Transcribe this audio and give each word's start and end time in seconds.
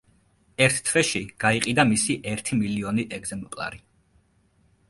ერთ 0.67 0.79
თვეში 0.87 1.21
გაიყიდა 1.43 1.85
მისი 1.91 2.17
ერთი 2.31 2.57
მილიონი 2.63 3.07
ეგზემპლარი. 3.19 3.83